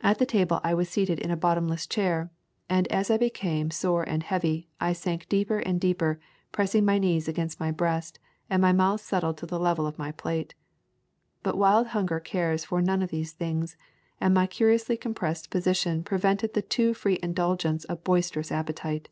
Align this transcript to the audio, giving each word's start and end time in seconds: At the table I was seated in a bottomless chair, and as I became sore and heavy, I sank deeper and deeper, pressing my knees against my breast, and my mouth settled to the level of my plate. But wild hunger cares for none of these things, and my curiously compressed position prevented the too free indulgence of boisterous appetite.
At 0.00 0.18
the 0.18 0.24
table 0.24 0.58
I 0.64 0.72
was 0.72 0.88
seated 0.88 1.18
in 1.18 1.30
a 1.30 1.36
bottomless 1.36 1.86
chair, 1.86 2.30
and 2.70 2.88
as 2.88 3.10
I 3.10 3.18
became 3.18 3.70
sore 3.70 4.02
and 4.04 4.22
heavy, 4.22 4.70
I 4.80 4.94
sank 4.94 5.28
deeper 5.28 5.58
and 5.58 5.78
deeper, 5.78 6.18
pressing 6.50 6.86
my 6.86 6.96
knees 6.98 7.28
against 7.28 7.60
my 7.60 7.70
breast, 7.70 8.18
and 8.48 8.62
my 8.62 8.72
mouth 8.72 9.02
settled 9.02 9.36
to 9.36 9.44
the 9.44 9.58
level 9.60 9.86
of 9.86 9.98
my 9.98 10.12
plate. 10.12 10.54
But 11.42 11.58
wild 11.58 11.88
hunger 11.88 12.20
cares 12.20 12.64
for 12.64 12.80
none 12.80 13.02
of 13.02 13.10
these 13.10 13.32
things, 13.32 13.76
and 14.18 14.32
my 14.32 14.46
curiously 14.46 14.96
compressed 14.96 15.50
position 15.50 16.04
prevented 16.04 16.54
the 16.54 16.62
too 16.62 16.94
free 16.94 17.18
indulgence 17.22 17.84
of 17.84 18.02
boisterous 18.02 18.50
appetite. 18.50 19.10